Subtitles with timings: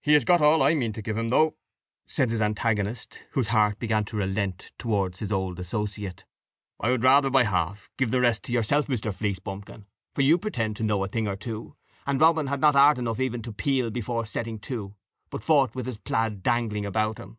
[0.00, 1.54] "He has got all I mean to give him, though,"
[2.06, 6.24] said his antagonist, whose heart began to relent towards his old associate;
[6.80, 9.14] "and I would rather by half give the rest to yourself, Mr.
[9.14, 9.84] Pleecebumpkin,
[10.14, 11.76] for you pretend to know a thing or two,
[12.06, 14.94] and Robin had not art enough even to peel before setting to,
[15.28, 17.36] but fought with his plaid dangling about him.